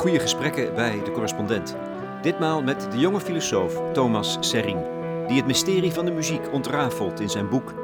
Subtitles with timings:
[0.00, 1.76] goede gesprekken bij de correspondent.
[2.22, 4.78] Ditmaal met de jonge filosoof Thomas Serring,
[5.26, 7.74] die het mysterie van de muziek ontrafelt in zijn boek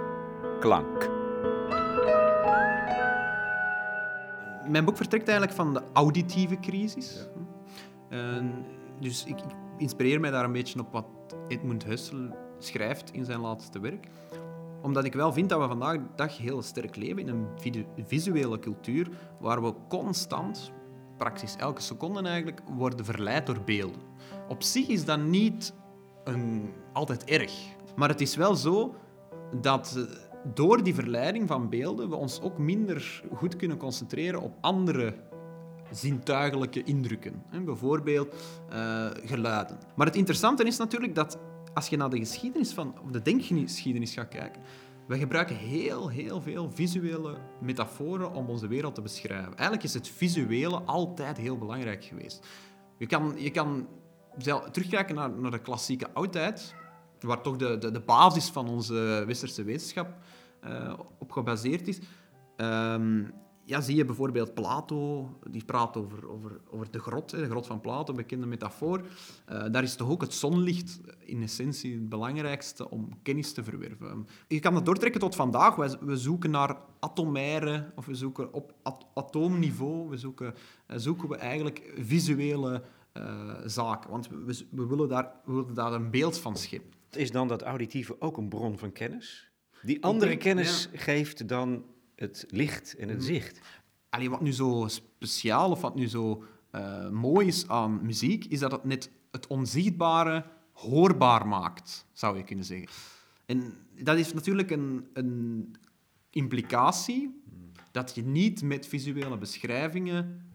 [0.60, 1.10] Klank.
[4.68, 7.28] Mijn boek vertrekt eigenlijk van de auditieve crisis.
[8.08, 8.64] En
[9.00, 11.06] dus ik, ik inspireer mij daar een beetje op wat
[11.48, 14.08] Edmund Husserl schrijft in zijn laatste werk
[14.82, 18.58] omdat ik wel vind dat we vandaag de dag heel sterk leven in een visuele
[18.58, 19.08] cultuur
[19.40, 20.72] waar we constant,
[21.16, 24.00] praktisch elke seconde eigenlijk, worden verleid door beelden.
[24.48, 25.74] Op zich is dat niet
[26.24, 27.52] een, altijd erg.
[27.96, 28.94] Maar het is wel zo
[29.60, 30.02] dat eh,
[30.54, 35.14] door die verleiding van beelden we ons ook minder goed kunnen concentreren op andere
[35.90, 37.42] zintuigelijke indrukken.
[37.64, 38.34] Bijvoorbeeld
[38.72, 39.78] uh, geluiden.
[39.94, 41.38] Maar het interessante is natuurlijk dat
[41.74, 44.62] als je naar de geschiedenis van, of de denkgeschiedenis gaat kijken,
[45.06, 49.54] we gebruiken heel, heel veel visuele metaforen om onze wereld te beschrijven.
[49.54, 52.46] Eigenlijk is het visuele altijd heel belangrijk geweest.
[52.98, 53.88] Je kan, je kan
[54.70, 56.74] terugkijken naar, naar de klassieke oudheid,
[57.20, 60.14] waar toch de, de, de basis van onze westerse wetenschap
[60.64, 61.98] uh, op gebaseerd is.
[62.56, 63.32] Um,
[63.66, 67.80] ja, zie je bijvoorbeeld Plato, die praat over, over, over de grot, de grot van
[67.80, 69.00] Plato, een bekende metafoor.
[69.52, 74.26] Uh, daar is toch ook het zonlicht in essentie het belangrijkste om kennis te verwerven.
[74.48, 75.74] Je kan dat doortrekken tot vandaag.
[75.74, 78.74] We, we zoeken naar atomaire, of we zoeken op
[79.14, 80.54] atoomniveau, we zoeken,
[80.88, 84.10] uh, zoeken we eigenlijk visuele uh, zaken.
[84.10, 86.90] Want we, we, willen daar, we willen daar een beeld van scheppen.
[87.10, 89.50] Is dan dat auditieve ook een bron van kennis?
[89.82, 91.84] Die andere kennis geeft dan
[92.16, 93.26] het licht en het mhm.
[93.26, 93.60] zicht.
[94.08, 98.58] Allee, wat nu zo speciaal of wat nu zo uh, mooi is aan muziek, is
[98.58, 102.88] dat het net het onzichtbare hoorbaar maakt, zou je kunnen zeggen.
[103.46, 105.74] En dat is natuurlijk een, een
[106.30, 107.42] implicatie
[107.92, 110.50] dat je niet met visuele beschrijvingen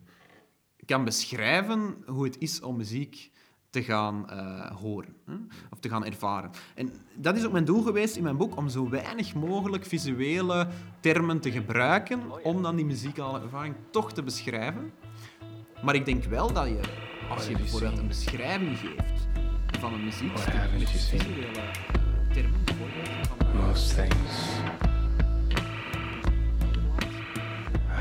[0.86, 3.32] kan beschrijven hoe het is om muziek
[3.72, 5.34] te gaan uh, horen hè?
[5.70, 6.52] of te gaan ervaren.
[6.76, 10.68] En dat is ook mijn doel geweest in mijn boek, om zo weinig mogelijk visuele
[11.00, 14.92] termen te gebruiken om dan die muzikale ervaring toch te beschrijven.
[15.84, 16.80] Maar ik denk wel dat je,
[17.30, 19.28] als je bijvoorbeeld een beschrijving geeft
[19.80, 21.62] van een muziekstuk met visuele
[22.34, 23.68] termen, bijvoorbeeld van...
[23.68, 24.60] Most things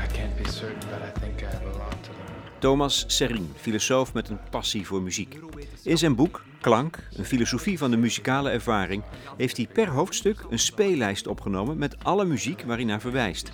[0.03, 2.59] I can't be certain, but I think I have a lot to learn.
[2.59, 5.39] Thomas Serrin, filosoof met een passie voor muziek.
[5.83, 9.03] In zijn boek Klank, een filosofie van de muzikale ervaring,
[9.37, 13.51] heeft hij per hoofdstuk een speellijst opgenomen met alle muziek waarin hij verwijst.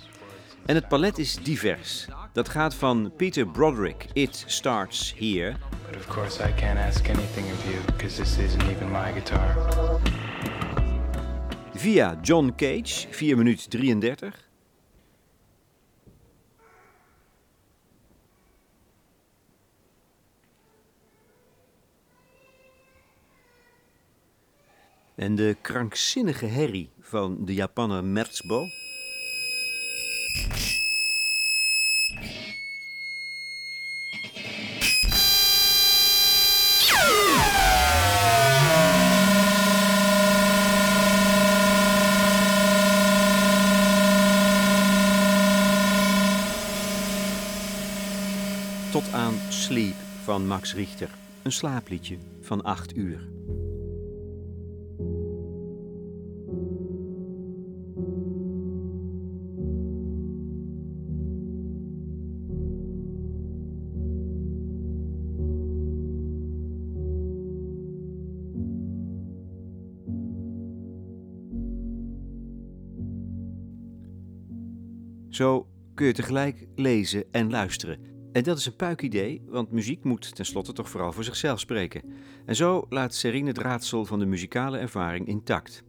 [0.66, 2.06] En het palet is divers.
[2.32, 5.56] Dat gaat van Peter Broderick, It Starts Here.
[5.86, 9.56] But of course I can't ask anything of you because this isn't even my guitar.
[11.74, 14.47] Via John Cage, 4 minuut 33.
[25.18, 28.66] En de krankzinnige herrie van de Japaner Merzbo.
[48.92, 51.10] Tot aan Sleep van Max Richter.
[51.42, 53.18] Een slaapliedje van acht uur.
[75.98, 77.98] Kun je tegelijk lezen en luisteren.
[78.32, 82.02] En dat is een puik idee, want muziek moet tenslotte toch vooral voor zichzelf spreken.
[82.46, 85.82] En zo laat Serine het raadsel van de muzikale ervaring intact.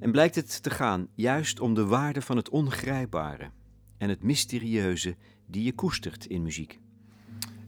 [0.00, 3.50] En blijkt het te gaan juist om de waarde van het ongrijpbare
[3.98, 6.80] en het mysterieuze die je koestert in muziek.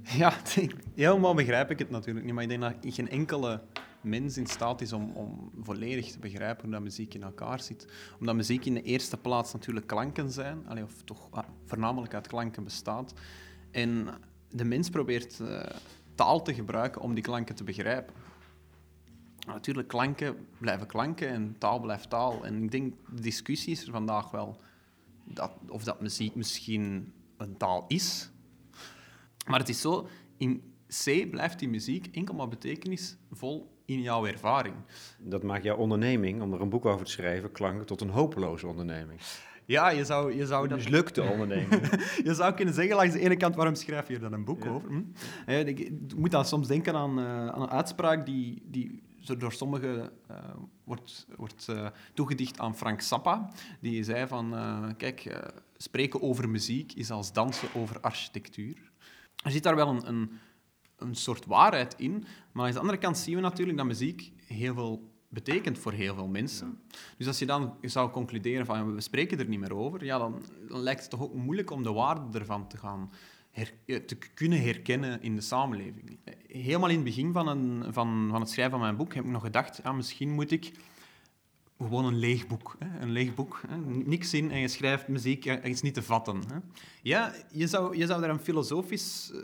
[0.03, 0.33] Ja,
[0.95, 3.63] helemaal begrijp ik het natuurlijk niet, maar ik denk dat geen enkele
[4.05, 7.87] mens in staat is om, om volledig te begrijpen hoe dat muziek in elkaar zit.
[8.21, 12.65] Omdat muziek in de eerste plaats natuurlijk klanken zijn, of toch ah, voornamelijk uit klanken
[12.65, 13.15] bestaat.
[13.71, 14.09] En
[14.49, 15.63] de mens probeert uh,
[16.15, 18.15] taal te gebruiken om die klanken te begrijpen.
[19.47, 22.45] Natuurlijk, klanken blijven klanken en taal blijft taal.
[22.45, 24.61] En ik denk, de discussie is er vandaag wel
[25.25, 28.31] dat, of dat muziek misschien een taal is.
[29.47, 30.75] Maar het is zo, in
[31.05, 34.75] C blijft die muziek enkel maar betekenisvol in jouw ervaring.
[35.19, 38.67] Dat maakt jouw onderneming, om er een boek over te schrijven, klanken tot een hopeloze
[38.67, 39.21] onderneming.
[39.67, 40.79] Ja, je zou, je zou dat...
[40.79, 41.91] Mislukte onderneming.
[42.29, 44.67] je zou kunnen zeggen, langs de ene kant, waarom schrijf je er dan een boek
[44.67, 44.89] over?
[44.89, 45.03] Hm?
[45.51, 49.03] Ik moet dan soms denken aan, uh, aan een uitspraak die, die
[49.39, 50.37] door sommigen uh,
[50.85, 53.51] wordt, wordt uh, toegedicht aan Frank Zappa.
[53.81, 54.55] Die zei van,
[54.97, 55.45] kijk,
[55.77, 58.93] spreken over muziek is als dansen over architectuur.
[59.45, 60.31] Er zit daar wel een, een,
[61.05, 64.75] een soort waarheid in, maar aan de andere kant zien we natuurlijk dat muziek heel
[64.75, 66.79] veel betekent voor heel veel mensen.
[67.17, 70.43] Dus als je dan zou concluderen van we spreken er niet meer over, ja, dan,
[70.69, 73.11] dan lijkt het toch ook moeilijk om de waarde ervan te gaan
[73.85, 76.19] te kunnen herkennen in de samenleving.
[76.47, 79.31] Helemaal in het begin van, een, van, van het schrijven van mijn boek heb ik
[79.31, 80.73] nog gedacht, ja, misschien moet ik
[81.79, 82.77] gewoon een leeg boek.
[82.79, 83.01] Hè?
[83.01, 83.61] Een leeg boek.
[83.69, 83.77] Hè?
[83.87, 86.43] Niks in en je schrijft muziek, er is niet te vatten.
[86.49, 86.59] Hè?
[87.03, 89.41] Ja, je zou, je zou daar een filosofisch eh,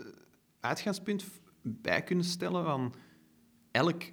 [0.59, 1.23] uitgangspunt
[1.61, 2.93] bij kunnen stellen van
[3.71, 4.03] elk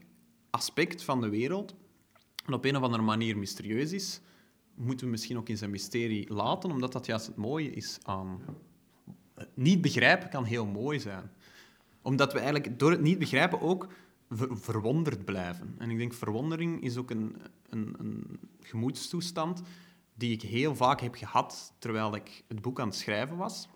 [0.50, 1.74] aspect van de wereld
[2.46, 4.20] en op een of andere manier mysterieus is,
[4.74, 8.40] moeten we misschien ook in zijn mysterie laten, omdat dat juist het mooie is aan...
[9.34, 11.30] Het niet begrijpen kan heel mooi zijn.
[12.02, 13.88] Omdat we eigenlijk door het niet begrijpen ook
[14.50, 15.74] verwonderd blijven.
[15.78, 17.36] En ik denk, verwondering is ook een,
[17.68, 19.62] een, een gemoedstoestand
[20.14, 23.68] die ik heel vaak heb gehad terwijl ik het boek aan het schrijven was.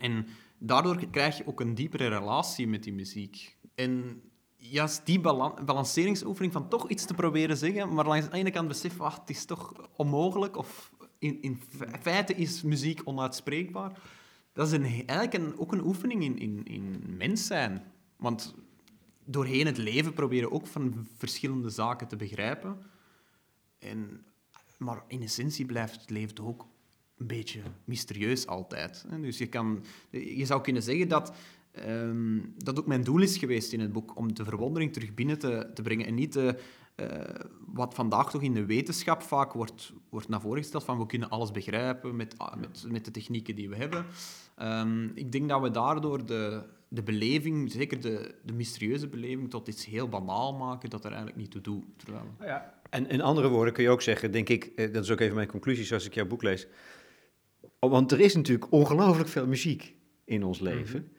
[0.00, 0.26] En
[0.58, 3.56] daardoor krijg je ook een diepere relatie met die muziek.
[3.74, 4.22] En
[4.56, 5.20] juist die
[5.64, 9.30] balanceringsoefening van toch iets te proberen zeggen, maar langs de ene kant beseffen, wacht, het
[9.30, 11.62] is toch onmogelijk, of in, in
[12.00, 14.00] feite is muziek onuitspreekbaar.
[14.52, 17.84] Dat is een, eigenlijk ook een oefening in, in, in mens zijn.
[18.16, 18.54] Want
[19.24, 22.78] doorheen het leven proberen ook van verschillende zaken te begrijpen.
[23.78, 24.24] En,
[24.78, 26.66] maar in essentie blijft het leven ook
[27.18, 29.06] een beetje mysterieus altijd.
[29.20, 31.32] Dus je, kan, je zou kunnen zeggen dat
[31.88, 35.38] um, dat ook mijn doel is geweest in het boek, om de verwondering terug binnen
[35.38, 36.58] te, te brengen en niet de,
[36.96, 37.06] uh,
[37.66, 41.28] wat vandaag toch in de wetenschap vaak wordt, wordt naar voren gesteld, van we kunnen
[41.28, 44.06] alles begrijpen met, met, met de technieken die we hebben.
[44.62, 49.68] Um, ik denk dat we daardoor de, de beleving, zeker de, de mysterieuze beleving, tot
[49.68, 51.84] iets heel banaal maken dat er eigenlijk niet toe doet.
[51.96, 52.24] Terwijl...
[52.40, 52.74] Ja.
[52.90, 55.34] En in andere woorden kun je ook zeggen, denk ik, eh, dat is ook even
[55.34, 56.66] mijn conclusie als ik jouw boek lees.
[57.78, 59.94] Want er is natuurlijk ongelooflijk veel muziek
[60.24, 61.00] in ons leven.
[61.00, 61.14] Mhm.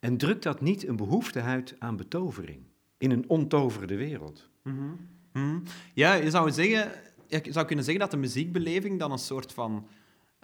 [0.00, 2.62] En drukt dat niet een behoefte uit aan betovering
[2.98, 4.48] in een ontoverde wereld?
[4.62, 4.90] Mhm.
[5.32, 5.58] Mhm.
[5.94, 6.92] Ja, je zou, zeggen,
[7.26, 9.88] je zou kunnen zeggen dat de muziekbeleving dan een soort van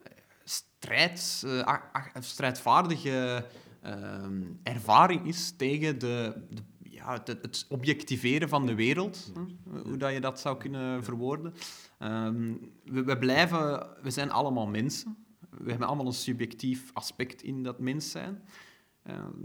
[0.02, 0.12] eh,
[0.44, 1.78] strijd, uh,
[2.19, 3.44] strijdvaardige
[3.81, 6.62] ehm, ervaring is tegen de, de
[6.94, 9.32] ja, het, het, objectiveren van de wereld,
[9.84, 11.55] hoe dat je dat zou kunnen verwoorden.
[11.99, 12.52] Ehm,
[12.84, 15.24] we, we, blijven, we zijn allemaal mensen.
[15.59, 18.43] We hebben allemaal een subjectief aspect in dat mens zijn.
[19.03, 19.43] Ehm,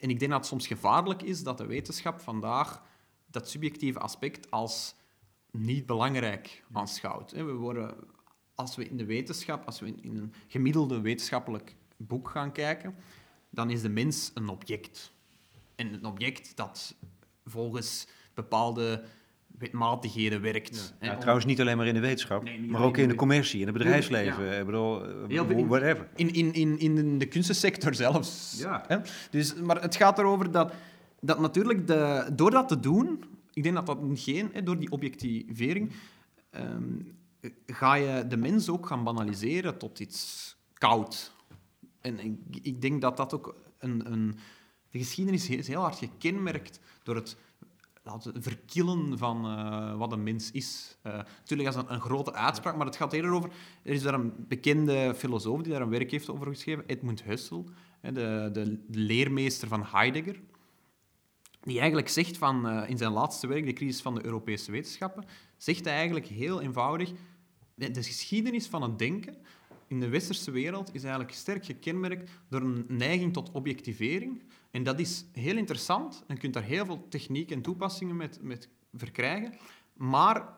[0.00, 2.82] en ik denk dat het soms gevaarlijk is dat de wetenschap vandaag
[3.26, 4.94] dat subjectieve aspect als
[5.50, 7.30] niet belangrijk aanschouwt.
[7.30, 7.94] We worden,
[8.54, 12.94] als we in de wetenschap, als we in een gemiddelde wetenschappelijk boek gaan kijken,
[13.50, 15.12] dan is de mens een object.
[15.74, 16.94] En een object dat
[17.44, 19.04] volgens bepaalde
[19.58, 20.94] wetmatigheden werkt.
[21.00, 21.16] Ja.
[21.16, 24.44] trouwens, niet alleen maar in de wetenschap, maar ook in de commercie, in het bedrijfsleven.
[24.44, 24.52] Ja.
[24.52, 26.08] Ik bedoel, eh, whatever.
[26.14, 28.58] In, in, in, in de kunstensector zelfs.
[28.58, 28.84] Ja.
[28.86, 28.98] Hè?
[29.30, 30.72] Dus, maar het gaat erover dat,
[31.20, 34.90] dat natuurlijk, de, door dat te doen, ik denk dat dat geen, hè, door die
[34.90, 35.92] objectivering,
[36.50, 37.16] um,
[37.66, 41.32] ga je de mens ook gaan banaliseren tot iets koud.
[42.00, 44.38] En ik, ik denk dat dat ook een, een
[44.90, 47.36] de geschiedenis is heel hard gekenmerkt door het
[48.10, 50.98] laten verkillen van uh, wat een mens is.
[51.06, 53.50] Uh, natuurlijk is dat een, grote uitspraak, maar het gaat eerder over...
[53.82, 57.64] Er is daar een bekende filosoof die daar een werk heeft over geschreven, Edmund Husserl,
[58.00, 60.40] de, de, leermeester van Heidegger,
[61.60, 65.24] die eigenlijk zegt van, uh, in zijn laatste werk, De crisis van de Europese wetenschappen,
[65.56, 67.12] zegt hij eigenlijk heel eenvoudig,
[67.74, 69.36] de geschiedenis van het denken
[69.88, 74.42] in de westerse wereld is eigenlijk sterk gekenmerkt door een neiging tot objectivering.
[74.70, 76.24] En dat is heel interessant.
[76.26, 79.54] Je kunt daar heel veel techniek en toepassingen met, met verkrijgen.
[79.94, 80.56] Maar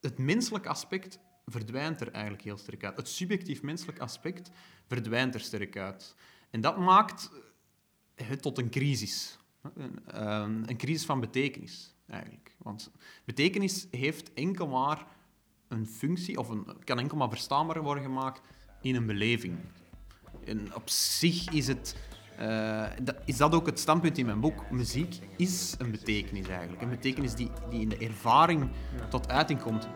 [0.00, 2.96] het menselijk aspect verdwijnt er eigenlijk heel sterk uit.
[2.96, 4.50] Het subjectief menselijk aspect
[4.86, 6.14] verdwijnt er sterk uit.
[6.50, 7.30] En dat maakt
[8.14, 9.38] het tot een crisis.
[9.74, 12.54] Een, ehm, een crisis van betekenis, eigenlijk.
[12.58, 12.90] Want
[13.24, 15.06] betekenis heeft enkel maar
[15.68, 16.48] een functie, of
[16.84, 18.40] kan enkel maar verstaanbaar worden gemaakt
[18.80, 19.58] in een beleving.
[20.44, 21.96] En op zich is, het,
[22.42, 22.84] uh,
[23.24, 24.70] is dat ook het standpunt in mijn boek.
[24.70, 26.82] Muziek is een betekenis eigenlijk.
[26.82, 28.70] Een betekenis die, die in de ervaring
[29.08, 29.88] tot uiting komt.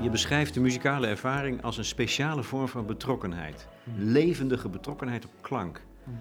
[0.00, 3.68] Je beschrijft de muzikale ervaring als een speciale vorm van betrokkenheid.
[3.96, 5.82] Levendige betrokkenheid op klank.
[6.04, 6.16] Mhm.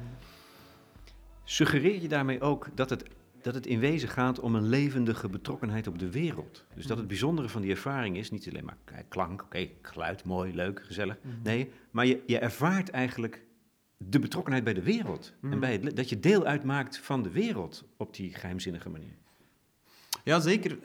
[1.44, 3.04] Suggereer je daarmee ook dat het,
[3.42, 6.66] dat het in wezen gaat om een levendige betrokkenheid op de wereld?
[6.76, 7.08] Dus dat het mhm.
[7.08, 11.18] bijzondere van die ervaring is niet alleen maar klank, oké, geluid, mooi, leuk, gezellig.
[11.44, 13.46] Nee, maar je, je ervaart eigenlijk
[13.98, 15.34] de betrokkenheid bij de wereld.
[15.42, 19.16] En bij het, dat je deel uitmaakt van de wereld op die geheimzinnige manier.
[20.24, 20.78] Ja, zeker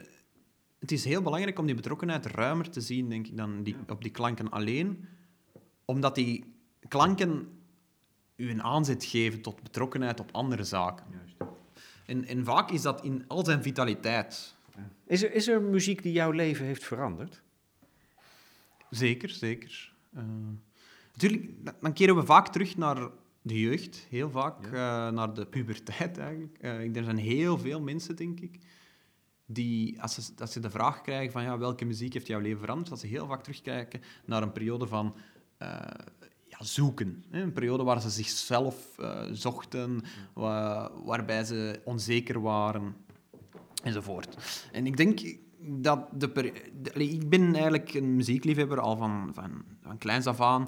[0.79, 4.01] het is heel belangrijk om die betrokkenheid ruimer te zien, denk ik, dan die, op
[4.01, 5.05] die klanken alleen.
[5.85, 6.53] Omdat die
[6.87, 7.47] klanken
[8.39, 11.05] u een aanzet geven tot betrokkenheid op andere zaken.
[11.11, 11.35] Juist.
[12.05, 14.55] En, en vaak is dat in al zijn vitaliteit.
[15.05, 17.41] Is er, is er muziek die jouw leven heeft veranderd?
[18.89, 19.93] Zeker, zeker.
[20.17, 20.23] Uh,
[21.11, 23.09] natuurlijk, dan keren we vaak terug naar
[23.41, 24.71] de jeugd, heel vaak, uh,
[25.09, 26.57] naar de puberteit eigenlijk.
[26.61, 28.59] Uh, er zijn heel veel mensen, denk ik,
[29.45, 32.59] die, als ze, als ze de vraag krijgen van ja, welke muziek heeft jouw leven
[32.59, 35.15] veranderd, dat ze heel vaak terugkijken naar een periode van
[36.59, 37.23] zoeken.
[37.31, 40.01] Een periode waar ze zichzelf uh, zochten,
[41.03, 42.95] waarbij ze onzeker waren,
[43.83, 44.37] enzovoort.
[44.71, 49.97] En ik denk dat de, de, ik ben eigenlijk een muziekliefhebber al van, van, van
[49.97, 50.67] kleins af aan.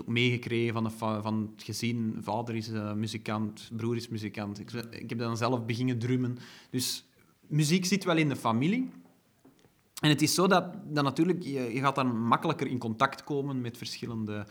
[0.00, 0.90] Ook meegekregen van, de,
[1.22, 2.16] van het gezin.
[2.20, 4.58] Vader is uh, muzikant, broer is muzikant.
[4.58, 6.38] Ik, ik heb dan zelf beginnen drummen.
[6.70, 7.08] Dus
[7.46, 8.90] muziek zit wel in de familie.
[10.00, 13.60] En het is zo dat, dat natuurlijk, je, je gaat dan makkelijker in contact komen
[13.60, 14.46] met verschillende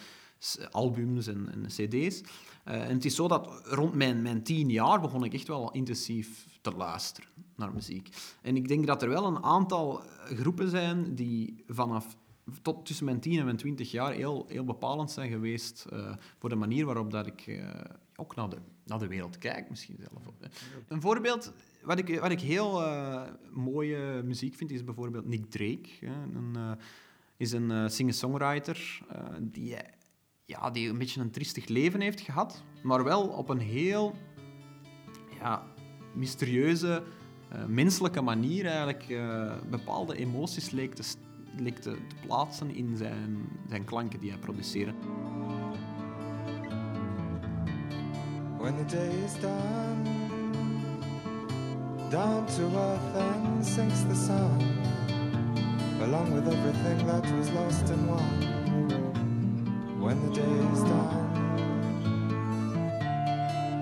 [0.71, 2.21] albums en, en cd's.
[2.67, 5.71] Uh, en het is zo dat rond mijn, mijn tien jaar begon ik echt wel
[5.71, 8.09] intensief te luisteren naar muziek.
[8.41, 12.17] En ik denk dat er wel een aantal groepen zijn die vanaf
[12.61, 16.49] tot tussen mijn tien en mijn twintig jaar heel, heel bepalend zijn geweest uh, voor
[16.49, 17.69] de manier waarop dat ik uh,
[18.15, 20.51] ook naar de, naar de wereld kijk, misschien zelf.
[20.87, 22.83] Een voorbeeld wat ik, wat ik heel
[23.51, 25.89] mooie muziek vind, is bijvoorbeeld Nick Drake.
[26.33, 26.77] Een,
[27.37, 29.01] is een singer-songwriter
[29.41, 29.75] die,
[30.51, 34.15] ja, die een beetje een triestig leven heeft gehad, maar wel op een heel
[35.39, 35.63] ja,
[36.13, 37.03] mysterieuze,
[37.67, 39.07] menselijke manier eigenlijk
[39.69, 41.03] bepaalde emoties leek te,
[41.57, 44.93] leek te, te plaatsen in zijn, zijn klanken die hij produceerde.
[48.57, 50.21] When the day is done
[52.11, 54.59] Down to earth and sinks the sun,
[56.01, 58.60] along with everything that was lost and won.
[60.01, 61.29] When the day is done,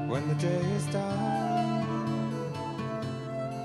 [0.10, 1.86] when the day is done,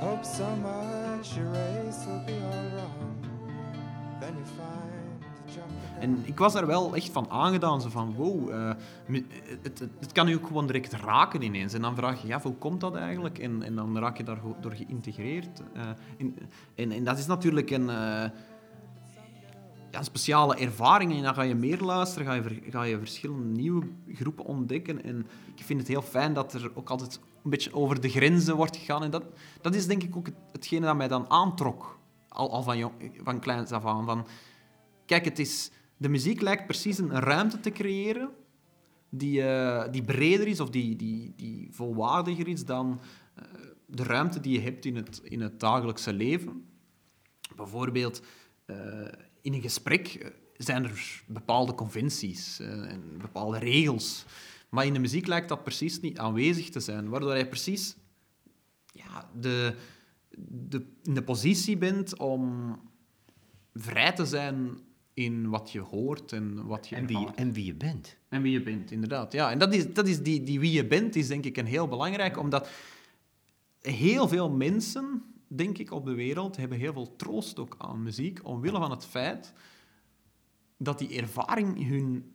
[0.01, 3.17] hope so much your race will be all wrong.
[4.21, 4.95] Then you find.
[6.01, 7.81] En ik was daar wel echt van aangedaan.
[7.81, 8.71] Zo van, wow, uh,
[9.63, 11.75] het, het, kan je ook gewoon direct raken ineens.
[11.75, 13.39] En dan vraag je, ja, hoe komt dat eigenlijk?
[13.39, 15.63] En, en dan raak je daardoor geïntegreerd.
[15.77, 15.83] Uh,
[16.17, 16.39] in,
[16.75, 17.89] en, en dat is natuurlijk een...
[17.89, 18.25] Uh,
[20.03, 21.13] speciale ervaring.
[21.17, 25.05] En dan ga je meer luisteren, ga je, ga je verschillende nieuwe groepen ontdekken.
[25.05, 28.57] En ik vind het heel fijn dat er ook altijd een beetje over de grenzen
[28.57, 29.03] wordt gegaan.
[29.03, 29.25] En dat,
[29.61, 31.99] dat is denk ik ook het, hetgene dat mij dan aantrok.
[32.29, 34.05] Al, al van, van kleins af aan.
[34.05, 34.27] Van,
[35.07, 38.31] kijk, het is de muziek lijkt precies een ruimte te creëren
[39.19, 43.01] die, uh, die breder is of die, die, die volwaardiger is dan
[43.39, 43.45] uh,
[43.87, 46.65] de ruimte die je hebt in het, in het dagelijkse leven.
[47.57, 48.23] Bijvoorbeeld,
[48.67, 48.77] uh,
[49.45, 54.25] in een gesprek zijn er bepaalde conventies en bepaalde regels.
[54.69, 57.97] Maar in de muziek lijkt dat precies niet aanwezig te zijn, waardoor je precies
[58.93, 59.75] ja, de,
[60.39, 62.77] de, in de positie bent om
[63.75, 64.79] vrij te zijn
[65.15, 68.17] in wat je hoort en wat je en wie, en wie je bent.
[68.29, 69.33] En wie je bent, inderdaad.
[69.33, 71.67] Ja, en dat is, dat is die, die wie je bent is denk ik een
[71.67, 72.69] heel belangrijk, omdat
[73.81, 78.41] heel veel mensen, denk ik, op de wereld hebben heel veel troost ook aan muziek,
[78.43, 79.53] omwille van het feit
[80.77, 82.35] dat die ervaring hun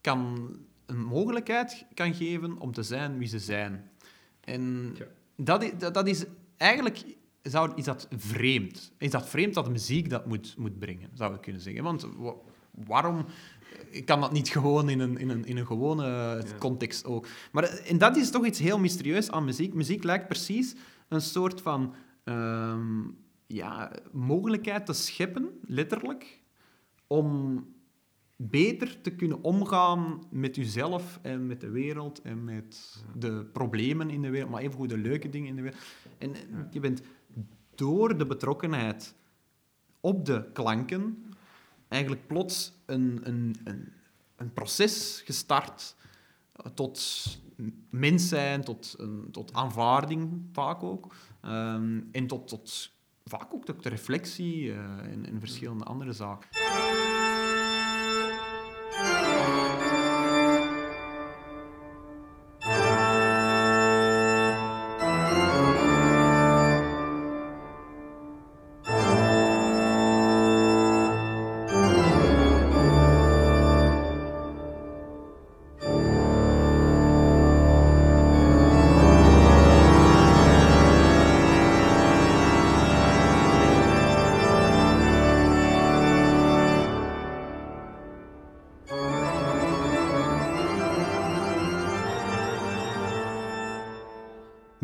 [0.00, 0.50] kan
[0.86, 3.90] een mogelijkheid kan geven om te zijn wie ze zijn.
[4.40, 4.96] En
[5.36, 6.24] dat, is, dat, dat is
[6.56, 7.04] eigenlijk
[7.42, 8.92] zou, is dat vreemd?
[8.98, 11.82] Is dat vreemd dat muziek dat moet, moet brengen, zou ik kunnen zeggen?
[11.82, 12.06] Want
[12.70, 13.24] waarom
[14.04, 17.26] kan dat niet gewoon in een, in een, in een gewone context ook?
[17.52, 19.74] Maar en dat is toch iets heel mysterieus aan muziek.
[19.74, 20.74] Muziek lijkt precies
[21.08, 21.94] een soort van
[22.24, 23.02] ehm,
[23.46, 26.42] ja, mogelijkheid te scheppen, letterlijk,
[27.06, 27.64] om
[28.36, 34.22] beter te kunnen omgaan met jezelf en met de wereld en met de problemen in
[34.22, 35.82] de wereld, maar evengoed de leuke dingen in de wereld.
[36.18, 36.32] En
[36.70, 37.02] je bent
[37.74, 39.14] door de betrokkenheid
[40.00, 41.24] op de klanken
[41.88, 43.92] eigenlijk plots een, een, een,
[44.36, 45.96] een proces gestart
[46.74, 47.26] tot
[47.90, 51.14] mens zijn, tot, een, tot aanvaarding vaak ook,
[51.46, 52.92] um, en tot, tot
[53.24, 56.48] vaak ook de reflectie en, en verschillende andere zaken.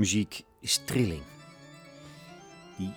[0.00, 1.22] Muziek is trilling.
[2.76, 2.92] Die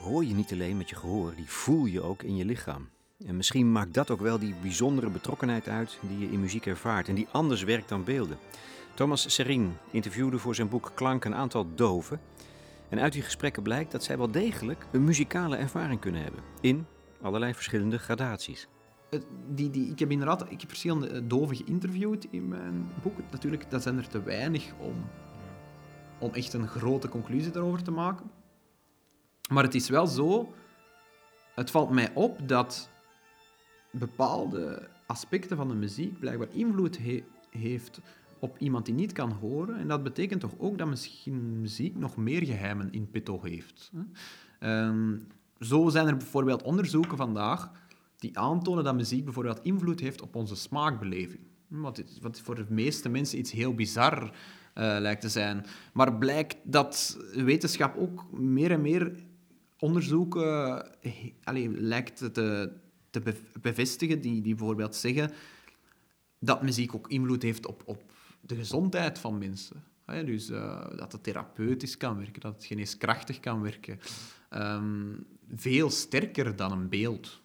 [0.00, 2.88] hoor je niet alleen met je gehoor, die voel je ook in je lichaam.
[3.26, 7.08] En misschien maakt dat ook wel die bijzondere betrokkenheid uit die je in muziek ervaart
[7.08, 8.38] en die anders werkt dan beelden.
[8.94, 12.20] Thomas Serin interviewde voor zijn boek Klank een aantal doven.
[12.88, 16.42] En uit die gesprekken blijkt dat zij wel degelijk een muzikale ervaring kunnen hebben.
[16.60, 16.86] In
[17.22, 18.68] allerlei verschillende gradaties.
[19.48, 23.18] Die, die, ik heb inderdaad ik heb verschillende eh, doven geïnterviewd in mijn boek.
[23.30, 24.94] Natuurlijk, dat zijn er te weinig om
[26.24, 28.30] om echt een grote conclusie daarover te maken.
[29.50, 30.52] Maar het is wel zo,
[31.54, 32.90] het valt mij op dat
[33.90, 36.98] bepaalde aspecten van de muziek blijkbaar invloed
[37.50, 38.00] heeft
[38.38, 39.78] op iemand die niet kan horen.
[39.78, 43.92] En dat betekent toch ook dat misschien muziek nog meer geheimen in petto heeft.
[44.60, 45.26] Um,
[45.58, 47.70] zo zijn er bijvoorbeeld onderzoeken vandaag
[48.18, 51.42] die aantonen dat muziek bijvoorbeeld invloed heeft op onze smaakbeleving.
[51.68, 52.02] Wat,
[52.42, 54.32] voor de meeste mensen iets heel bizar
[54.74, 55.66] lijkt te zijn.
[55.92, 59.12] Maar blijkt dat wetenschap ook meer en meer
[59.78, 60.86] onderzoeken
[61.74, 62.70] lijkt te,
[63.10, 63.22] te
[63.60, 65.30] bevestigen, die, die bijvoorbeeld zeggen
[66.44, 68.02] dat muziek ook invloed heeft op, op
[68.40, 69.84] de gezondheid van mensen.
[70.06, 73.98] dus uh, dat het therapeutisch kan werken, dat het geneeskrachtig kan werken.
[74.50, 77.42] Um, veel sterker dan een beeld.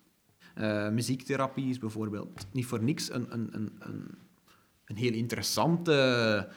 [0.58, 4.18] Uh, muziektherapie is bijvoorbeeld niet voor niks een, een, een, een,
[4.86, 6.50] een heel interessante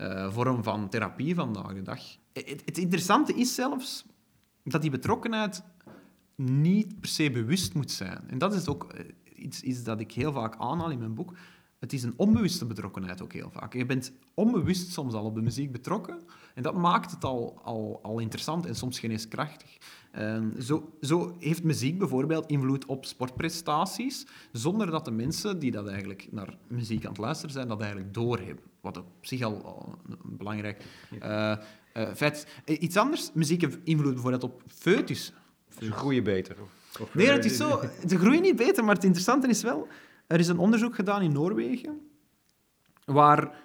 [0.00, 2.00] uh, vorm van therapie vandaag de dag.
[2.32, 4.04] Het, het, interessante is zelfs
[4.62, 5.62] dat die betrokkenheid
[6.36, 8.22] niet per se bewust moet zijn.
[8.26, 11.32] En dat is ook eh, iets, iets dat ik heel vaak aanhaal in mijn boek.
[11.80, 13.74] Het is een onbewuste betrokkenheid ook heel vaak.
[13.74, 16.20] Je bent onbewust soms al op de muziek betrokken.
[16.54, 19.76] En dat maakt het al, al, al interessant en soms geneeskrachtig.
[20.18, 25.86] Uh, zo, zo heeft muziek bijvoorbeeld invloed op sportprestaties, zonder dat de mensen die dat
[25.86, 28.64] eigenlijk naar muziek aan het luisteren zijn, dat eigenlijk doorhebben.
[28.80, 30.84] Wat op zich al, een belangrijk
[31.22, 31.56] uh,
[31.96, 32.78] uh, feit is.
[32.78, 35.32] Iets anders, muziek heeft invloed bijvoorbeeld op foetus.
[35.78, 36.56] Ze groeien beter.
[37.00, 37.80] Of, nee, het is zo.
[38.08, 39.88] Ze groeien niet beter, maar het interessante is wel...
[40.30, 42.00] Er is een onderzoek gedaan in Noorwegen,
[43.04, 43.62] waar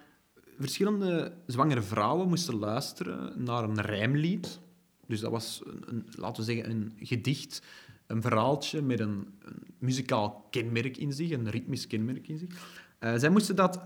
[0.57, 4.59] verschillende zwangere vrouwen moesten luisteren naar een rijmlied.
[5.07, 7.61] Dus dat was, een, laten we zeggen, een gedicht,
[8.07, 12.49] een verhaaltje met een, een muzikaal kenmerk in zich, een ritmisch kenmerk in zich.
[12.99, 13.81] Uh, zij moesten dat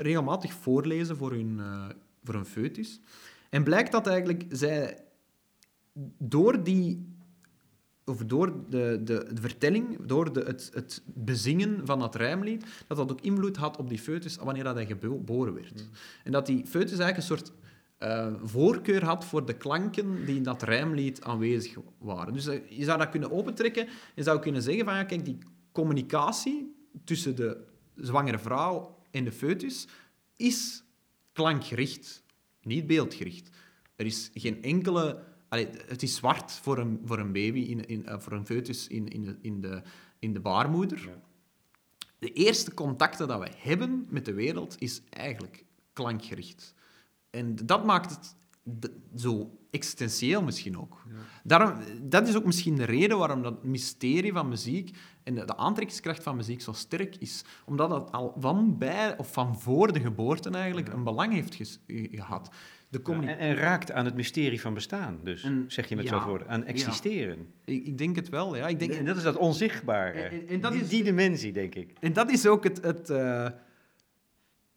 [0.00, 1.88] regelmatig voorlezen voor hun, uh,
[2.24, 3.00] voor hun foetus.
[3.50, 5.04] En blijkt dat eigenlijk zij
[6.18, 7.16] door die
[8.08, 12.96] of door de, de, de, vertelling, door de, het, het bezingen van dat rijmlied, dat
[12.96, 15.80] dat ook invloed had op die foetus wanneer dat hij geboren werd.
[15.80, 15.88] Hmm.
[16.24, 17.52] En dat die foetus eigenlijk een soort
[18.02, 22.32] uh, voorkeur had voor de klanken die in dat rijmlied aanwezig waren.
[22.32, 25.38] Dus uh, je zou dat kunnen opentrekken en zou kunnen zeggen van ja, kijk, die
[25.72, 27.56] communicatie tussen de
[27.94, 29.86] zwangere vrouw en de foetus
[30.36, 30.84] is
[31.32, 32.22] klankgericht,
[32.62, 33.56] niet beeldgericht.
[33.96, 38.04] Er is geen enkele Allee, het is zwart voor een, voor een baby, in, in,
[38.08, 39.82] uh, voor een foetus in, in, de, in, de,
[40.18, 40.98] in de baarmoeder.
[40.98, 41.20] Ja.
[42.18, 46.74] De eerste contacten dat we hebben met de wereld is eigenlijk klankgericht.
[47.30, 48.36] En dat maakt het
[49.16, 51.02] zo existentieel misschien ook.
[51.08, 51.14] Ja.
[51.44, 55.56] Daarom, dat is ook misschien de reden waarom dat mysterie van muziek en de, de
[55.56, 57.44] aantrekkingskracht van muziek zo sterk is.
[57.64, 61.80] Omdat het al van bij of van voor de geboorte eigenlijk een belang heeft
[62.10, 62.50] gehad.
[62.90, 66.28] De en, en, raakt aan het mysterie van bestaan, dus zeg je met ja, zo'n
[66.28, 67.52] woorden, aan existeren.
[67.64, 68.68] Ik, ik, denk het wel, ja.
[68.68, 71.74] Ik denk, en dat is dat onzichtbare, en, en dat die, is, die dimensie, denk
[71.74, 71.92] ik.
[72.00, 73.48] En dat is ook het, het, uh,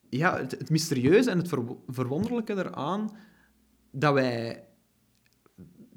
[0.09, 3.15] ja, het, het, mysterieuze en het ver, verwonderlijke eraan,
[3.91, 4.63] dat wij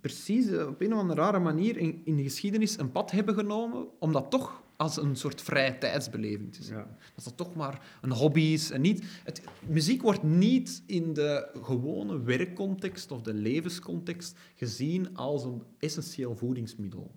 [0.01, 3.87] precies op een of andere rare manier in, in de geschiedenis een pad hebben genomen
[3.99, 6.77] om dat toch als een soort vrije tijdsbeleving te zien.
[7.15, 8.71] Dat dat toch maar een hobby is.
[8.71, 15.45] En niet, het, muziek wordt niet in de gewone werkcontext of de levenscontext gezien als
[15.45, 17.15] een essentieel voedingsmiddel.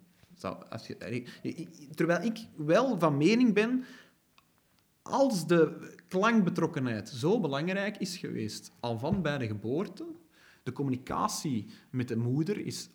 [0.70, 1.24] Als je,
[1.96, 3.84] terwijl ik wel van mening ben,
[5.02, 10.06] als de klankbetrokkenheid zo belangrijk is geweest, al van bij de geboorte,
[10.64, 12.90] de communicatie met de moeder is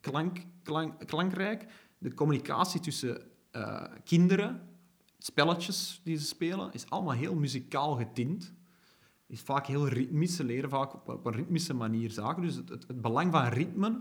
[0.00, 1.66] klank, klank, klankrijk.
[1.98, 3.22] De communicatie tussen
[3.58, 4.60] uh, kinderen,
[5.18, 8.52] spelletjes die ze spelen, is allemaal heel muzikaal getint.
[9.26, 10.38] Is vaak heel ritmisch.
[10.38, 12.42] Leren vaak op, een ritmische manier zaken.
[12.42, 14.00] Dus het, belang van ritme,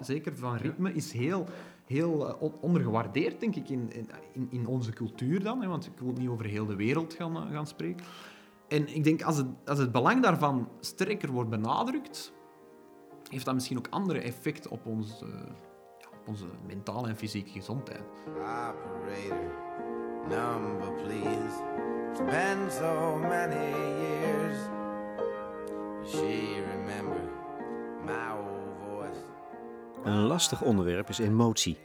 [0.00, 1.46] zeker van ritme, is heel,
[1.84, 3.92] heel uh, ondergewaardeerd, denk ik, in,
[4.32, 5.62] in, in onze cultuur dan.
[5.62, 8.06] Hè, want ik wil niet over heel de wereld gaan, uh, gaan spreken.
[8.68, 12.32] En ik denk, als het, als het belang daarvan sterker wordt benadrukt,
[13.30, 15.65] heeft dat misschien ook andere effecten op, ons, op
[16.26, 18.02] onze mentale en fysieke gezondheid.
[18.26, 19.50] Operator,
[20.28, 21.62] number please.
[22.10, 24.56] It's been so many years.
[26.06, 27.20] She remember
[28.04, 29.20] my old voice.
[30.04, 31.78] Een lastig onderwerp is emotie.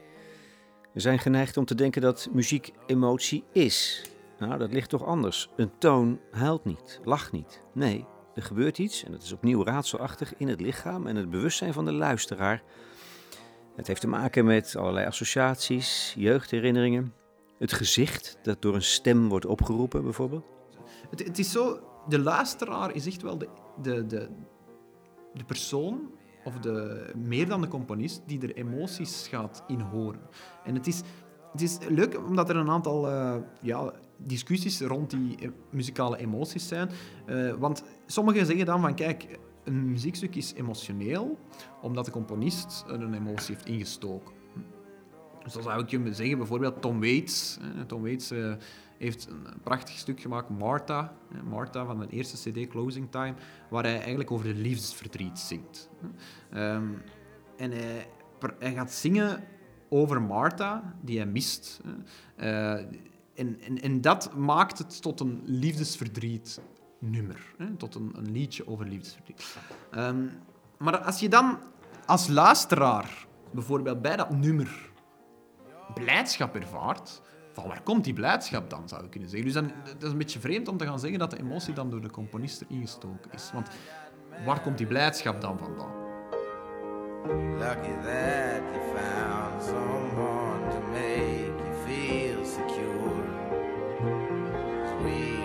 [0.94, 4.06] We zijn geneigd om te denken dat muziek emotie is.
[4.40, 5.50] Nou, dat ligt toch anders.
[5.56, 7.62] Een toon huilt niet, lacht niet.
[7.74, 11.74] Nee, er gebeurt iets, en dat is opnieuw raadselachtig, in het lichaam en het bewustzijn
[11.74, 12.64] van de luisteraar.
[13.76, 17.14] Het heeft te maken met allerlei associaties, jeugdherinneringen.
[17.60, 20.46] Het gezicht dat door een stem wordt opgeroepen, bijvoorbeeld.
[21.10, 23.48] Het, het is zo, de luisteraar is echt wel de,
[23.82, 24.30] de, de,
[25.34, 26.12] de persoon,
[26.44, 30.22] of de, meer dan de componist, die er emoties gaat in horen.
[30.64, 31.02] En het is,
[31.52, 36.68] het is leuk omdat er een aantal uh, ja, discussies rond die eh, muzikale emoties
[36.68, 36.90] zijn.
[37.28, 41.38] Uh, want sommigen zeggen dan van, kijk, een muziekstuk is emotioneel
[41.82, 44.34] omdat de componist een emotie heeft ingestoken.
[45.44, 47.58] Dus zou ik je zeggen, bijvoorbeeld Tom Waits.
[47.88, 48.54] Tom Waits uh,
[48.98, 51.14] heeft een prachtig stuk gemaakt, Martha.
[51.50, 53.34] Martha van de eerste cd, Closing Time,
[53.70, 55.90] waar hij eigenlijk over de liefdesverdriet zingt.
[56.54, 57.02] Um,
[57.58, 58.08] en hij,
[58.60, 59.44] hij gaat zingen
[59.90, 61.82] over Martha, die hij mist.
[62.36, 66.62] En, en dat maakt het tot een liefdesverdriet
[67.02, 67.54] nummer.
[67.58, 67.76] Hè?
[67.76, 69.58] Tot een, een, liedje over liefdesverdriet.
[69.96, 70.32] Um,
[70.78, 71.60] maar als je dan
[72.06, 74.92] als luisteraar bijvoorbeeld bij dat nummer
[75.94, 77.22] blijdschap ervaart,
[77.54, 79.48] van waar komt die blijdschap dan, zou je kunnen zeggen.
[79.48, 81.90] Dus dan, dat is een beetje vreemd om te gaan zeggen dat de emotie dan
[81.90, 83.52] door de componist ingestoken is.
[83.54, 83.70] Want
[84.46, 86.10] waar komt die blijdschap dan vandaan?
[87.58, 93.24] Lucky that you found someone to make you feel secure.
[95.04, 95.41] We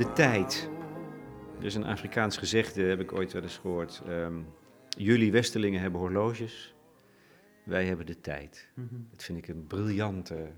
[0.00, 0.70] De tijd.
[1.58, 4.02] Er is een Afrikaans gezegde, heb ik ooit wel eens gehoord.
[4.08, 4.46] Um,
[4.88, 6.74] jullie Westelingen hebben horloges,
[7.64, 8.70] wij hebben de tijd.
[8.74, 8.94] Mhm.
[9.10, 10.50] Dat vind ik een briljante,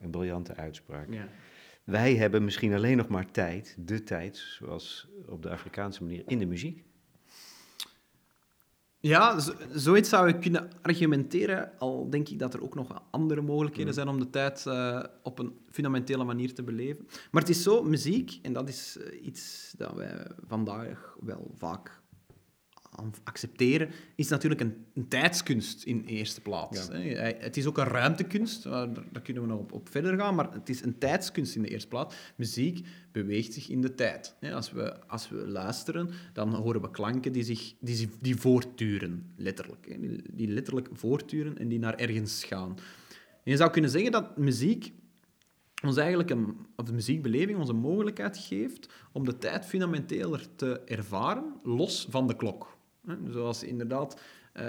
[0.00, 1.06] een briljante uitspraak.
[1.10, 1.28] Ja.
[1.84, 6.38] Wij hebben misschien alleen nog maar tijd, de tijd, zoals op de Afrikaanse manier, in
[6.38, 6.84] de muziek.
[9.06, 9.40] Ja,
[9.72, 13.94] zoiets zou ik kunnen argumenteren, al denk ik dat er ook nog andere mogelijkheden mm.
[13.94, 17.06] zijn om de tijd uh, op een fundamentele manier te beleven.
[17.30, 22.02] Maar het is zo, muziek, en dat is uh, iets dat wij vandaag wel vaak
[23.24, 26.88] accepteren, is natuurlijk een, een tijdskunst in eerste plaats.
[27.38, 30.68] Het is ook een ruimtekunst, daar kunnen we nog op, op, verder gaan, maar het
[30.68, 32.14] is een tijdskunst in de eerste plaats.
[32.36, 34.36] Muziek beweegt zich in de tijd.
[34.52, 39.96] Als we, als we luisteren, dan horen we klanken die, zich, die, die voortduren, letterlijk.
[40.32, 42.76] Die letterlijk voortduren en die naar ergens gaan.
[43.44, 44.92] En je zou kunnen zeggen dat muziek
[45.84, 50.80] ons eigenlijk een, of de muziekbeleving ons een mogelijkheid geeft om de tijd fundamenteler te
[50.80, 52.73] ervaren, los van de klok.
[53.30, 54.20] Zoals je inderdaad
[54.54, 54.62] uh,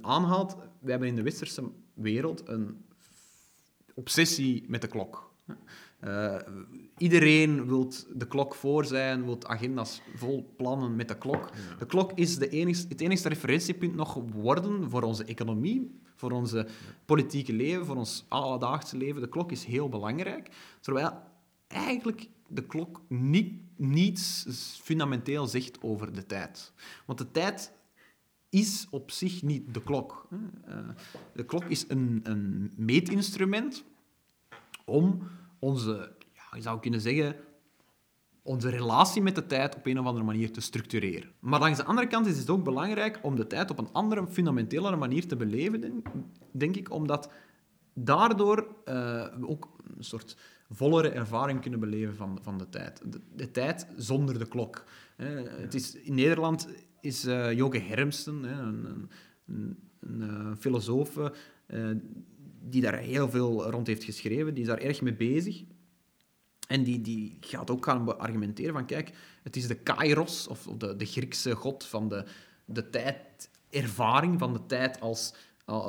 [0.00, 1.62] aanhaalt, we hebben in de westerse
[1.94, 2.84] wereld een
[3.94, 5.30] obsessie met de klok.
[6.04, 6.36] Uh,
[6.98, 11.50] iedereen wil de klok voor zijn, wil agenda's vol plannen met de klok.
[11.78, 16.66] De klok is de enigste, het enigste referentiepunt nog geworden voor onze economie, voor onze
[17.04, 19.20] politieke leven, voor ons alledaagse leven.
[19.20, 21.12] De klok is heel belangrijk, terwijl
[21.66, 24.46] eigenlijk de klok niet, niets
[24.82, 26.72] fundamenteel zegt over de tijd.
[27.06, 27.72] Want de tijd
[28.48, 30.28] is op zich niet de klok.
[30.64, 30.88] Eh,
[31.34, 33.84] de klok is een, een meetinstrument
[34.84, 35.22] om
[35.58, 37.36] onze, ja, je zou kunnen zeggen,
[38.42, 41.30] onze relatie met de tijd op een of andere manier te structureren.
[41.40, 44.26] Maar langs de andere kant is het ook belangrijk om de tijd op een andere,
[44.26, 46.02] fundamentelere manier te beleven,
[46.50, 47.30] denk ik, omdat
[47.94, 48.94] daardoor uh,
[49.38, 50.36] we ook een soort
[50.70, 53.02] vollere ervaring kunnen beleven van, van de tijd.
[53.12, 54.84] De, de tijd zonder de klok.
[55.16, 56.68] Het is, in Nederland
[57.00, 59.08] is uh, Joke Hermsten, hè, een,
[59.46, 59.76] een,
[60.20, 61.16] uh, filosoof
[61.68, 61.90] uh,
[62.62, 64.54] die daar heel veel rond heeft geschreven.
[64.54, 65.64] Die is daar erg mee bezig.
[66.68, 70.96] En die, die gaat ook gaan argumenteren van, kijk, het is de kairos, of de,
[70.96, 72.24] de Griekse god van de,
[72.64, 75.34] de tijdervaring, van de tijd als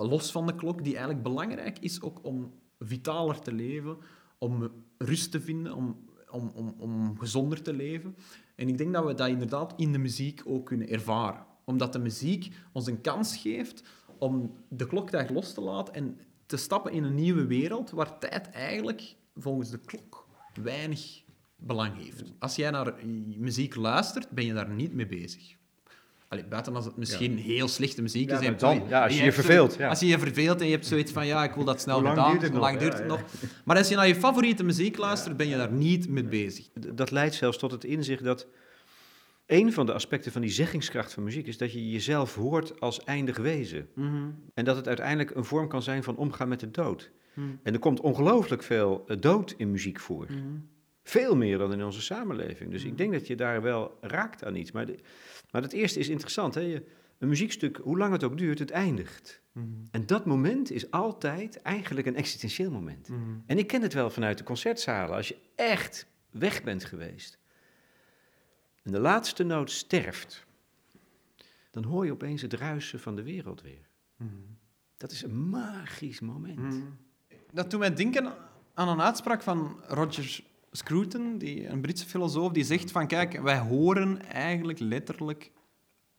[0.02, 3.98] los van de klok, die eigenlijk belangrijk is ook om vitaler te leven,
[4.38, 8.15] om rust te vinden, om, om, om, om gezonder te leven.
[8.60, 11.45] En ik denk dat we dat inderdaad in de muziek ook kunnen ervaren.
[11.65, 13.84] Omdat de muziek ons een kans geeft
[14.17, 18.50] om de kloktijd los te laten en te stappen in een nieuwe wereld waar tijd
[18.50, 20.28] eigenlijk volgens de klok
[20.62, 21.24] weinig
[21.56, 22.24] belang heeft.
[22.39, 22.93] Als jij naar
[23.38, 25.58] muziek luistert, ben je daar niet mee bezig.
[26.30, 28.39] Allee, buiten als het misschien heel slechte muziek is.
[28.39, 29.76] Ja, dan, ja, als je je, verveelt.
[29.76, 29.89] Ja.
[29.89, 32.10] Als je je verveelt en je hebt zoiets van, ja, ik wil dat snel Hoe
[32.10, 32.46] gedaan.
[32.52, 33.24] Hoe lang duurt het nog?
[33.65, 36.70] Maar als je naar je favoriete muziek luistert, ben je daar niet mee bezig.
[36.74, 38.48] Dat leidt zelfs tot het inzicht dat
[39.46, 43.04] een van de aspecten van die zeggingskracht van muziek is dat je jezelf hoort als
[43.04, 43.88] eindig wezen.
[43.94, 44.30] Mhm.
[44.54, 47.12] En dat het uiteindelijk een vorm kan zijn van omgaan met de dood.
[47.34, 47.48] Mhm.
[47.63, 50.26] En er komt ongelooflijk veel eh, dood in muziek voor.
[50.30, 50.58] Mhm.
[51.10, 52.72] Veel meer dan in onze samenleving.
[52.72, 54.72] Dus ik denk dat je daar wel raakt aan iets.
[54.72, 54.95] Maar, de,
[55.52, 56.54] maar het eerste is interessant.
[56.54, 56.62] Hè?
[56.62, 56.86] Je,
[57.17, 59.41] een muziekstuk, hoe lang het ook duurt, het eindigt.
[59.91, 63.10] En dat moment is altijd eigenlijk een existentieel moment.
[63.45, 65.15] En ik ken het wel vanuit de concertzalen.
[65.15, 67.39] Als je echt weg bent geweest
[68.84, 70.45] en de laatste noot sterft,
[71.72, 73.89] dan hoor je opeens het ruisen van de wereld weer.
[74.17, 74.58] Mm.
[74.98, 76.60] Dat is een magisch moment.
[76.60, 76.98] Mm.
[77.52, 78.34] Dat doet mij denken
[78.74, 83.60] aan een uitspraak van Roger Scruton, die, een Britse filosoof, die zegt van kijk, wij
[83.60, 85.51] horen eigenlijk letterlijk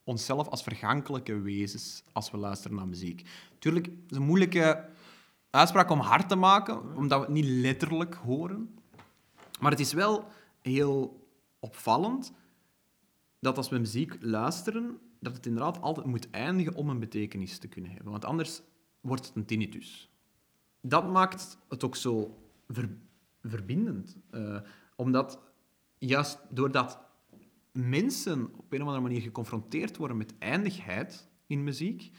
[0.04, 3.28] onszelf als vergankelijke wezens als we luisteren naar muziek.
[3.58, 4.88] Tuurlijk, het is een moeilijke
[5.50, 8.78] uitspraak om hard te maken, omdat we het niet letterlijk horen.
[9.60, 10.28] Maar het is wel
[10.60, 11.26] heel
[11.58, 12.32] opvallend
[13.38, 17.68] dat als we muziek luisteren, dat het inderdaad altijd moet eindigen om een betekenis te
[17.68, 18.10] kunnen hebben.
[18.10, 18.62] Want anders
[19.00, 20.10] wordt het een tinnitus.
[20.80, 22.38] Dat maakt het ook zo
[23.42, 24.16] verbindend.
[24.30, 24.60] Uh,
[24.96, 25.40] omdat
[25.98, 26.98] juist doordat
[27.72, 32.10] mensen op een of andere manier geconfronteerd worden met eindigheid in muziek,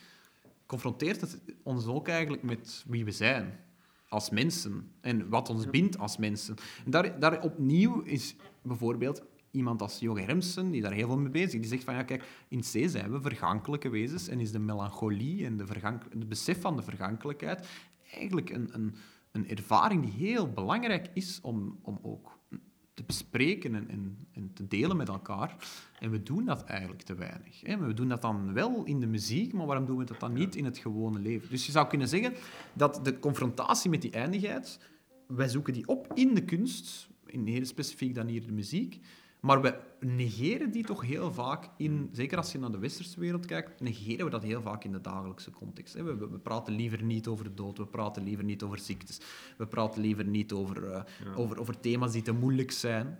[0.66, 3.60] confronteert het ons ook eigenlijk met wie we zijn
[4.08, 6.56] als mensen en wat ons bindt als mensen.
[6.86, 11.32] En daar, daar opnieuw is bijvoorbeeld iemand als Joge Hermsen, die daar heel veel mee
[11.32, 14.52] bezig is, die zegt van ja, kijk, in C zijn we vergankelijke wezens en is
[14.52, 15.66] de melancholie en de
[16.10, 17.68] het besef van de vergankelijkheid
[18.12, 18.96] eigenlijk een, een,
[19.32, 22.40] een ervaring die heel belangrijk is om, om ook
[22.94, 25.56] te bespreken en, en, en, te delen met elkaar.
[26.00, 27.62] En we doen dat eigenlijk te weinig.
[27.62, 27.78] Hè?
[27.78, 30.56] We doen dat dan wel in de muziek, maar waarom doen we dat dan niet
[30.56, 31.50] in het gewone leven?
[31.50, 32.34] Dus je zou kunnen zeggen
[32.74, 34.80] dat de confrontatie met die eindigheid,
[35.28, 39.00] wij zoeken die op in de kunst, in heel specifiek dan hier de muziek,
[39.42, 43.46] maar we negeren die toch heel vaak in, zeker als je naar de westerse wereld
[43.46, 45.94] kijkt, negeren we dat heel vaak in de dagelijkse context.
[45.94, 49.20] We, we, praten liever niet over de dood, we praten liever niet over ziektes,
[49.58, 51.02] we praten liever niet over, uh,
[51.36, 53.18] over, over thema's die te moeilijk zijn.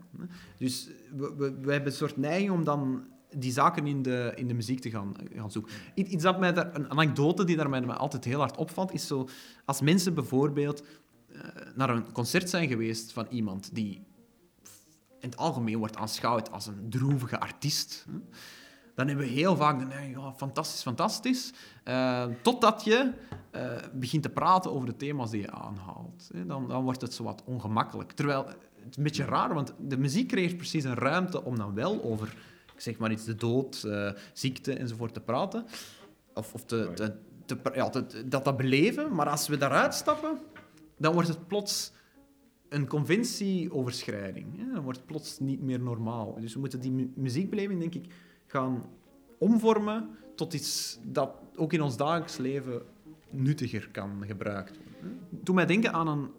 [0.58, 3.04] Dus we, we, we hebben een soort neiging om dan
[3.38, 5.74] die zaken in de, in de muziek te gaan, gaan zoeken.
[5.94, 9.28] Iets dat mij daar, een anekdote die daar mij altijd heel hard opvalt, is zo,
[9.66, 10.84] als mensen bijvoorbeeld
[11.30, 11.40] uh,
[11.76, 14.04] naar een concert zijn geweest van iemand die
[15.22, 18.06] in het algemeen wordt aanschouwd als een droevige artiest.
[18.96, 21.54] Dan hebben we heel vaak de neiging, fantastisch, fantastisch.
[21.86, 23.12] Uh, totdat je
[23.56, 26.30] uh, begint te praten over de thema's die je aanhaalt.
[26.46, 28.12] Dan, dan wordt het zo wat ongemakkelijk.
[28.12, 31.74] Terwijl, het is een beetje raar, want de muziek creëert precies een ruimte om dan
[31.74, 32.36] wel over,
[32.76, 35.66] zeg maar iets, de dood, uh, ziekte enzovoort te praten.
[36.34, 37.12] Of, of te,
[37.74, 37.90] ja,
[38.26, 39.16] dat dat beleven.
[39.16, 40.40] Maar als we daaruit stappen,
[40.98, 41.92] dan wordt het plots
[42.72, 44.46] een conventieoverschrijding.
[44.58, 46.38] Ja, dan wordt plots niet meer normaal.
[46.40, 48.14] Dus we moeten die muziekbeleving, denk ik,
[48.46, 48.84] gaan
[49.38, 52.82] omvormen tot iets dat ook in ons dagelijks leven
[53.30, 55.20] nuttiger kan gebruikt worden.
[55.30, 56.30] Doe mij denken aan een,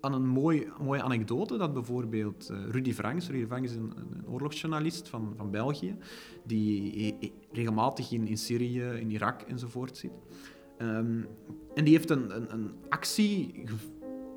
[0.00, 4.26] aan een mooi, mooie anekdote dat bijvoorbeeld uh, Rudy Franks, Rudy Franks is een, een,
[4.28, 5.96] oorlogsjournalist van, van België,
[6.44, 10.12] die regelmatig in, in Syrië, in Irak enzovoort zit.
[10.78, 11.26] Um,
[11.74, 13.64] en die heeft een, een, een actie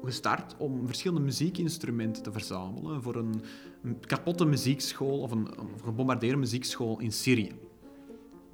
[0.03, 3.41] gestart om verschillende muziekinstrumenten te verzamelen voor een,
[3.99, 7.51] kapotte muziekschool of een, een gebombardeerde muziekschool in Syrië.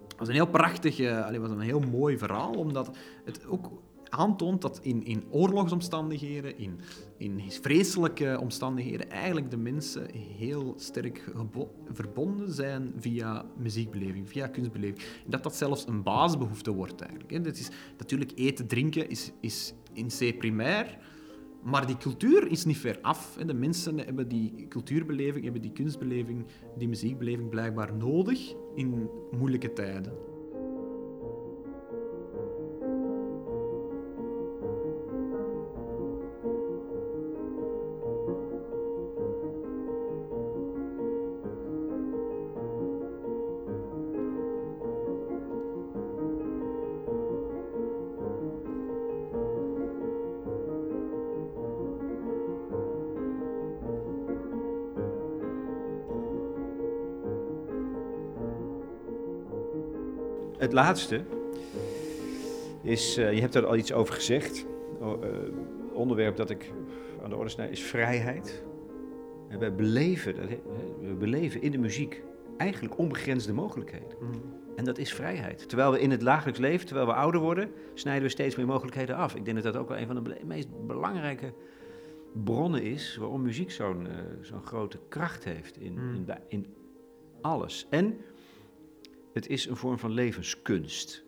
[0.07, 3.71] Dat was een heel prachtig, uh, was een heel mooi verhaal, omdat het ook
[4.09, 6.79] aantoont dat in, in oorlogsomstandigheden, in,
[7.17, 10.07] in vreselijke omstandigheden, eigenlijk de mensen
[10.37, 11.31] heel sterk
[11.91, 14.99] verbonden zijn via muziekbeleving, via kunstbeleving.
[14.99, 17.43] En dat dat zelfs een basisbehoefte wordt eigenlijk.
[17.43, 20.97] Dat is, natuurlijk, eten, drinken is, is in C primair,
[21.63, 23.37] maar die cultuur is niet ver af.
[23.45, 26.45] De mensen hebben die cultuurbeleving, hebben die kunstbeleving,
[26.77, 30.28] die muziekbeleving blijkbaar nodig in moeilijke tijden.
[60.69, 61.23] Het laatste
[62.81, 64.65] is, uh, je hebt er al iets over gezegd.
[64.99, 65.29] Oh, uh,
[65.93, 66.71] onderwerp dat ik
[67.23, 68.63] aan de orde snij is vrijheid.
[69.47, 70.35] En wij beleven,
[71.01, 72.23] we beleven in de muziek
[72.57, 74.17] eigenlijk onbegrensde mogelijkheden.
[74.19, 74.41] Mm.
[74.75, 75.69] En dat is vrijheid.
[75.69, 79.15] Terwijl we in het dagelijks leven, terwijl we ouder worden, snijden we steeds meer mogelijkheden
[79.15, 79.35] af.
[79.35, 81.53] Ik denk dat dat ook wel een van de meest belangrijke
[82.43, 86.15] bronnen is waarom muziek zo'n uh, zo'n grote kracht heeft in, mm.
[86.15, 86.65] in, in
[87.41, 87.87] alles.
[87.89, 88.17] En
[89.33, 91.23] het is een vorm van levenskunst.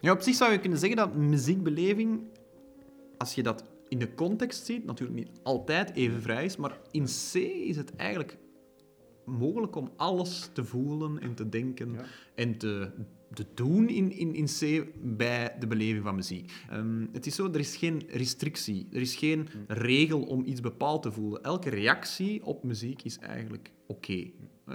[0.00, 2.22] Ja, op zich zou je kunnen zeggen dat muziekbeleving,
[3.18, 7.04] als je dat in de context ziet, natuurlijk niet altijd even vrij is, maar in
[7.04, 7.34] C
[7.68, 8.38] is het eigenlijk
[9.24, 11.96] mogelijk om alles te voelen en te denken
[12.34, 12.90] en te,
[13.32, 16.52] te doen in, in, in C bij de beleving van muziek.
[16.72, 19.72] Um, het is zo, er is geen restrictie, er is geen hm.
[19.72, 21.42] regel om iets bepaald te voelen.
[21.42, 24.30] Elke reactie op muziek is eigenlijk oké.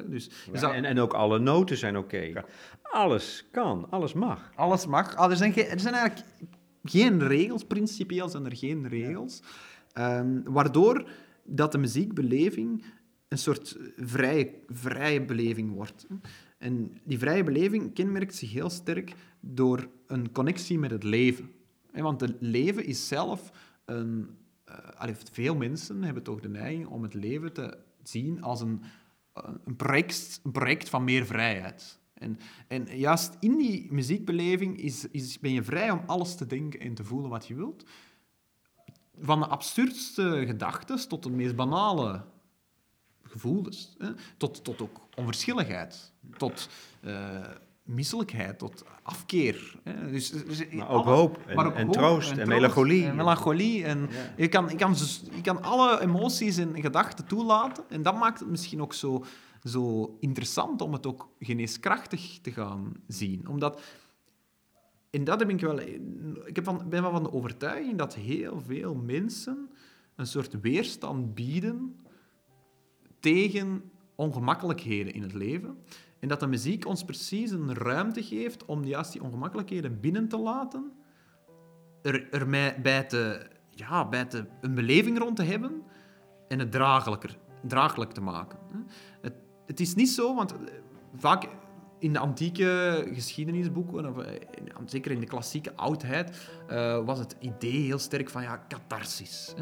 [0.05, 2.43] Dus, ja, en, en ook alle noten zijn oké.
[2.81, 4.51] Alles kan, alles mag.
[4.55, 5.15] Alles mag.
[5.15, 6.27] Ah, er, zijn er zijn eigenlijk
[6.83, 9.41] geen regels, principieel zijn er geen regels.
[9.93, 11.09] Um, waardoor
[11.43, 12.85] dat de muziekbeleving
[13.27, 16.07] een soort vrije, vrije beleving wordt.
[16.57, 21.51] En die vrije beleving kenmerkt zich heel sterk door een connectie met het leven.
[21.91, 23.51] Want het leven is zelf
[23.85, 24.37] een...
[25.05, 28.81] Uh, veel mensen hebben toch de neiging om het leven te zien als een,
[29.33, 31.99] een, project, project van meer vrijheid.
[32.13, 36.79] En, en juist in die muziekbeleving is, is, ben je vrij om alles te denken
[36.79, 37.83] en te voelen wat je wilt.
[39.19, 42.25] Van de absurdste gedachten tot de meest banale
[43.23, 43.95] gevoelens.
[43.97, 44.09] Hè?
[44.37, 46.69] Tot, tot ook onverschilligheid, tot
[47.01, 47.45] uh,
[47.89, 49.75] misselijkheid, tot afkeer.
[49.83, 50.11] Hè?
[50.11, 53.05] Dus, dus maar ook hoop en, maar en troost en, melancholie.
[53.05, 53.83] En melancholie.
[53.83, 54.95] En je, kan, je, kan,
[55.35, 57.83] je kan alle emoties en gedachten toelaten.
[57.89, 59.23] En dat maakt het misschien ook zo,
[59.63, 63.47] zo interessant om het ook geneeskrachtig te gaan zien.
[63.47, 63.81] Omdat...
[65.09, 65.79] En dat heb ik wel...
[66.45, 69.69] Ik heb van, ben wel van de overtuiging dat heel veel mensen
[70.15, 71.95] een soort weerstand bieden
[73.19, 75.77] tegen ongemakkelijkheden in het leven.
[76.19, 80.37] En dat de muziek ons precies een ruimte geeft om juist die ongemakkelijkheden binnen te
[80.37, 80.91] laten,
[82.01, 82.49] er, er
[82.81, 85.83] bij te, ja, bij te, een beleving rond te hebben
[86.47, 88.59] en het draaglijker, draaglijk te maken.
[89.21, 89.33] Het,
[89.65, 90.53] het is niet zo, want
[91.15, 91.47] vaak
[91.99, 94.35] in de antieke geschiedenisboeken, of eh,
[94.85, 99.53] zeker in de klassieke oudheid, uh, was het idee heel sterk van ja, catharsis.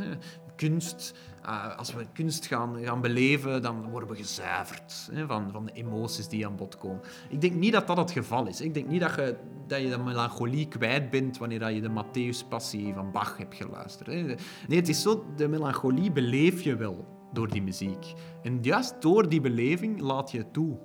[0.57, 1.13] Kunst,
[1.45, 5.71] uh, als we kunst gaan, gaan beleven, dan worden we gezuiverd hè, van, van de
[5.71, 7.01] emoties die aan bod komen.
[7.29, 8.61] Ik denk niet dat dat het geval is.
[8.61, 9.35] Ik denk niet dat je,
[9.67, 14.07] dat je de melancholie kwijt bent wanneer je de Matthäus-passie van Bach hebt geluisterd.
[14.07, 14.21] Hè.
[14.67, 18.13] Nee, het is zo, de melancholie beleef je wel door die muziek.
[18.43, 20.77] En juist door die beleving laat je het toe.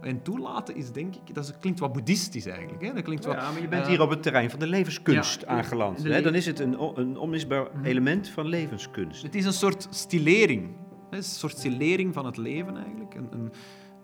[0.00, 2.82] En toelaten is denk ik, dat klinkt wat boeddhistisch eigenlijk.
[2.82, 2.92] Hè?
[2.92, 6.02] Dat klinkt wat, ja, maar je bent hier op het terrein van de levenskunst aangeland.
[6.02, 6.22] Hè?
[6.22, 7.84] Dan is het een, een onmisbaar mhm.
[7.84, 9.22] element van levenskunst.
[9.22, 10.76] Het is een soort stilering.
[11.10, 13.14] Een soort stilering van het leven eigenlijk.
[13.14, 13.52] Een, een,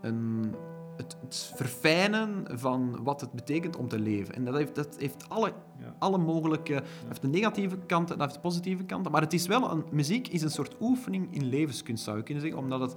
[0.01, 0.55] een
[0.97, 4.35] het, het, verfijnen van wat het betekent om te leven.
[4.35, 5.53] En dat heeft, dat heeft alle,
[5.99, 6.75] alle mogelijke...
[6.75, 9.13] Dat heeft de negatieve kanten, dat heeft de positieve kanten.
[9.13, 9.85] Maar het is wel een...
[9.91, 12.61] Muziek is een soort oefening in levenskunst, zou je kunnen zeggen.
[12.61, 12.95] Omdat het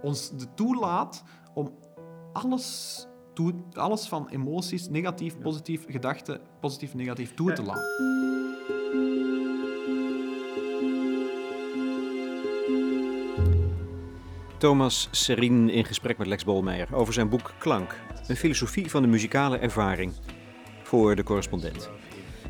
[0.00, 1.24] ons toelaat
[1.54, 1.70] om
[2.32, 8.16] alles, toe, alles van emoties, negatief, positief, gedachten, positief, negatief, toe te laten.
[14.58, 19.08] Thomas Serien in gesprek met Lex Bolmeijer over zijn boek Klank, een filosofie van de
[19.08, 20.12] muzikale ervaring
[20.82, 21.90] voor de correspondent.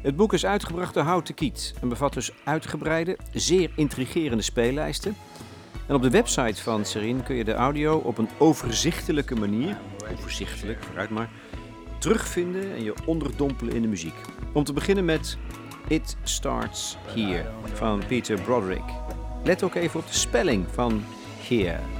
[0.02, 5.16] Het boek is uitgebracht door Houten Kiet en bevat dus uitgebreide, zeer intrigerende speellijsten
[5.88, 9.78] en op de website van Serin kun je de audio op een overzichtelijke manier,
[10.18, 11.30] overzichtelijk, vooruit maar,
[11.98, 14.14] terugvinden en je onderdompelen in de muziek.
[14.52, 15.38] Om te beginnen met
[15.88, 18.84] It Starts Here van Peter Broderick.
[19.44, 21.04] Let ook even op de spelling van
[21.48, 21.97] here.